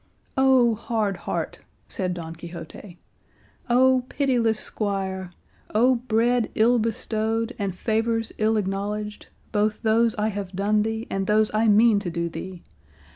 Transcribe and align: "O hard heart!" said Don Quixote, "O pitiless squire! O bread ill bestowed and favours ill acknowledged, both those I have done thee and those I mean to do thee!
"O 0.35 0.73
hard 0.73 1.15
heart!" 1.15 1.59
said 1.87 2.15
Don 2.15 2.35
Quixote, 2.35 2.97
"O 3.69 4.03
pitiless 4.09 4.59
squire! 4.59 5.31
O 5.75 5.93
bread 5.93 6.49
ill 6.55 6.79
bestowed 6.79 7.53
and 7.59 7.75
favours 7.75 8.31
ill 8.39 8.57
acknowledged, 8.57 9.27
both 9.51 9.83
those 9.83 10.15
I 10.15 10.29
have 10.29 10.53
done 10.53 10.81
thee 10.81 11.05
and 11.11 11.27
those 11.27 11.53
I 11.53 11.67
mean 11.67 11.99
to 11.99 12.09
do 12.09 12.29
thee! 12.29 12.63